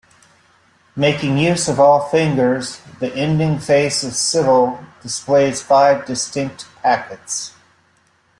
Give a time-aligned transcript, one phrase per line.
[0.95, 7.53] Making use of all fingers, the ending face of Sybil displays five distinct packets.